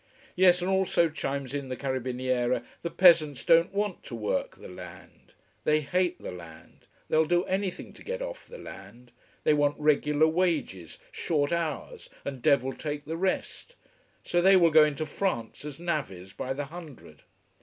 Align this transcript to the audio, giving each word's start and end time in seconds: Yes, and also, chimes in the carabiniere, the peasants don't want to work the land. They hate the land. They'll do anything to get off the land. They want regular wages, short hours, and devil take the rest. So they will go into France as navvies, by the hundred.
Yes, 0.35 0.63
and 0.63 0.71
also, 0.71 1.09
chimes 1.09 1.53
in 1.53 1.69
the 1.69 1.77
carabiniere, 1.77 2.63
the 2.81 2.89
peasants 2.89 3.45
don't 3.45 3.71
want 3.71 4.01
to 4.05 4.15
work 4.15 4.57
the 4.59 4.67
land. 4.67 5.35
They 5.63 5.81
hate 5.81 6.19
the 6.19 6.31
land. 6.31 6.87
They'll 7.07 7.25
do 7.25 7.43
anything 7.43 7.93
to 7.93 8.03
get 8.03 8.19
off 8.19 8.47
the 8.47 8.57
land. 8.57 9.11
They 9.43 9.53
want 9.53 9.79
regular 9.79 10.25
wages, 10.25 10.97
short 11.11 11.53
hours, 11.53 12.09
and 12.25 12.41
devil 12.41 12.73
take 12.73 13.05
the 13.05 13.15
rest. 13.15 13.75
So 14.25 14.41
they 14.41 14.55
will 14.55 14.71
go 14.71 14.83
into 14.85 15.05
France 15.05 15.65
as 15.65 15.79
navvies, 15.79 16.33
by 16.33 16.53
the 16.53 16.65
hundred. 16.65 17.21